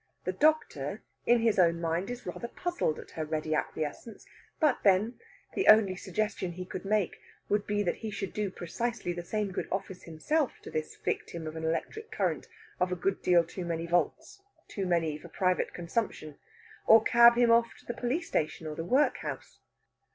The 0.23 0.33
doctor, 0.33 1.03
in 1.27 1.41
his 1.41 1.59
own 1.59 1.79
mind, 1.79 2.09
is 2.09 2.25
rather 2.25 2.47
puzzled 2.47 2.97
at 2.97 3.11
her 3.11 3.23
ready 3.23 3.53
acquiescence; 3.53 4.25
but, 4.59 4.79
then, 4.83 5.19
the 5.53 5.67
only 5.67 5.95
suggestion 5.95 6.53
he 6.53 6.65
could 6.65 6.85
make 6.85 7.19
would 7.49 7.67
be 7.67 7.83
that 7.83 7.97
he 7.97 8.09
should 8.09 8.33
do 8.33 8.49
precisely 8.49 9.13
the 9.13 9.23
same 9.23 9.51
good 9.51 9.67
office 9.71 10.01
himself 10.01 10.53
to 10.63 10.71
this 10.71 10.95
victim 10.95 11.45
of 11.45 11.55
an 11.55 11.65
electric 11.65 12.09
current 12.09 12.47
of 12.79 12.91
a 12.91 12.95
good 12.95 13.21
deal 13.21 13.43
too 13.43 13.63
many 13.63 13.85
volts 13.85 14.41
too 14.67 14.87
many 14.87 15.19
for 15.19 15.29
private 15.29 15.71
consumption 15.71 16.39
or 16.87 17.03
cab 17.03 17.35
him 17.35 17.51
off 17.51 17.67
to 17.77 17.85
the 17.85 17.93
police 17.93 18.27
station 18.27 18.65
or 18.65 18.73
the 18.73 18.83
workhouse. 18.83 19.59